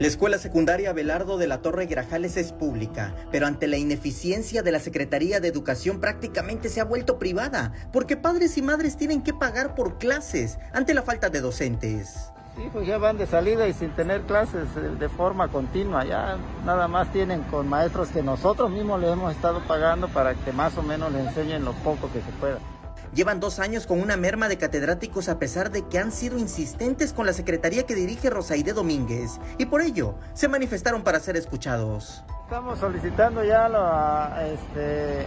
[0.00, 4.72] La escuela secundaria Belardo de la Torre Grajales es pública, pero ante la ineficiencia de
[4.72, 9.32] la Secretaría de Educación prácticamente se ha vuelto privada, porque padres y madres tienen que
[9.32, 12.32] pagar por clases ante la falta de docentes.
[12.56, 14.66] Sí, pues ya van de salida y sin tener clases
[14.98, 19.60] de forma continua, ya nada más tienen con maestros que nosotros mismos le hemos estado
[19.60, 22.58] pagando para que más o menos les enseñen lo poco que se pueda.
[23.14, 27.12] Llevan dos años con una merma de catedráticos a pesar de que han sido insistentes
[27.12, 32.24] con la secretaría que dirige Rosaide Domínguez y por ello se manifestaron para ser escuchados.
[32.44, 35.26] Estamos solicitando ya a este,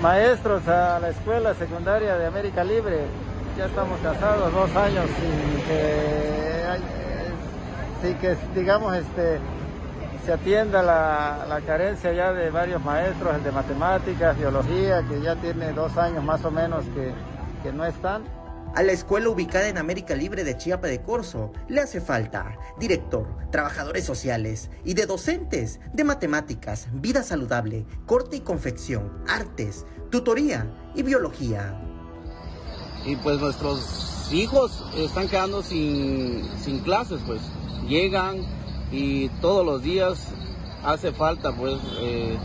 [0.00, 3.06] maestros a la escuela secundaria de América Libre.
[3.56, 6.62] Ya estamos casados dos años sin que,
[8.02, 9.38] sin que digamos, este,
[10.24, 15.72] se atienda la, carencia ya de varios maestros, el de matemáticas, biología, que ya tiene
[15.72, 17.12] dos años más o menos que,
[17.62, 18.22] que no están.
[18.74, 23.26] A la escuela ubicada en América Libre de Chiapa de Corzo le hace falta director,
[23.50, 31.02] trabajadores sociales y de docentes de matemáticas, vida saludable, corte y confección, artes, tutoría y
[31.02, 31.78] biología.
[33.04, 37.42] Y pues nuestros hijos están quedando sin, sin clases, pues
[37.86, 38.40] llegan,
[38.92, 40.28] y todos los días
[40.84, 42.36] hace falta pues eh,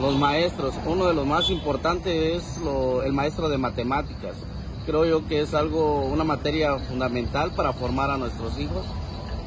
[0.00, 0.74] los maestros.
[0.86, 2.60] Uno de los más importantes es
[3.04, 4.34] el maestro de matemáticas.
[4.86, 8.84] Creo yo que es algo, una materia fundamental para formar a nuestros hijos.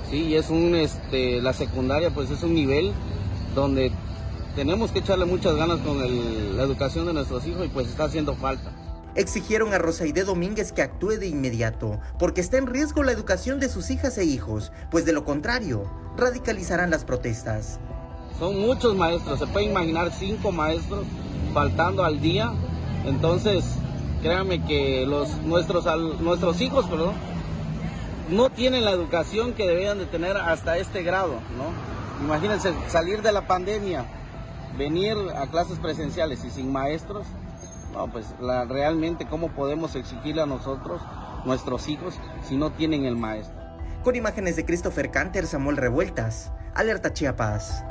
[0.10, 2.94] Sí, y es un, este, la secundaria pues es un nivel
[3.56, 3.92] donde
[4.56, 8.34] tenemos que echarle muchas ganas con la educación de nuestros hijos y pues está haciendo
[8.36, 8.72] falta
[9.18, 13.68] exigieron a Rosaide Domínguez que actúe de inmediato, porque está en riesgo la educación de
[13.68, 17.80] sus hijas e hijos, pues de lo contrario, radicalizarán las protestas.
[18.40, 21.06] Son muchos maestros, se puede imaginar cinco maestros
[21.54, 22.54] faltando al día,
[23.06, 23.66] entonces
[24.22, 25.86] créanme que los, nuestros,
[26.22, 27.16] nuestros hijos perdón,
[28.30, 32.23] no tienen la educación que deberían de tener hasta este grado, ¿no?
[32.23, 34.06] Imagínense salir de la pandemia,
[34.78, 37.26] venir a clases presenciales y sin maestros,
[37.98, 41.02] no, pues la, realmente cómo podemos exigirle a nosotros,
[41.45, 43.58] nuestros hijos, si no tienen el maestro.
[44.04, 47.83] Con imágenes de Christopher Canter, Samuel Revueltas, Alerta Chiapas.